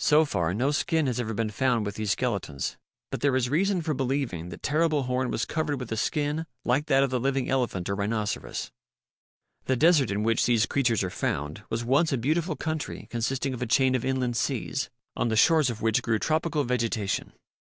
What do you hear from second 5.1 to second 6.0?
was covered with a